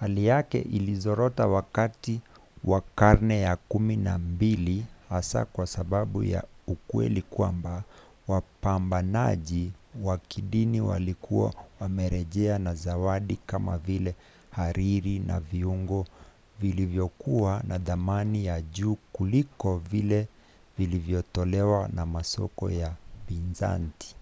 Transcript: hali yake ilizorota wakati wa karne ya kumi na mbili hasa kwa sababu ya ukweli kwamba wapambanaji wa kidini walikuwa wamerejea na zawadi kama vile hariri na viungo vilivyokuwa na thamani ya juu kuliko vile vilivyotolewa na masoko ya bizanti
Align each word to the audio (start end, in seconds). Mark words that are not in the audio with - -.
hali 0.00 0.26
yake 0.26 0.58
ilizorota 0.62 1.46
wakati 1.46 2.20
wa 2.64 2.80
karne 2.80 3.40
ya 3.40 3.56
kumi 3.56 3.96
na 3.96 4.18
mbili 4.18 4.86
hasa 5.08 5.44
kwa 5.44 5.66
sababu 5.66 6.24
ya 6.24 6.44
ukweli 6.66 7.22
kwamba 7.22 7.82
wapambanaji 8.28 9.72
wa 10.02 10.18
kidini 10.18 10.80
walikuwa 10.80 11.54
wamerejea 11.80 12.58
na 12.58 12.74
zawadi 12.74 13.36
kama 13.36 13.78
vile 13.78 14.14
hariri 14.50 15.18
na 15.18 15.40
viungo 15.40 16.06
vilivyokuwa 16.60 17.62
na 17.68 17.78
thamani 17.78 18.46
ya 18.46 18.60
juu 18.62 18.94
kuliko 19.12 19.76
vile 19.78 20.26
vilivyotolewa 20.78 21.88
na 21.94 22.06
masoko 22.06 22.70
ya 22.70 22.94
bizanti 23.28 24.16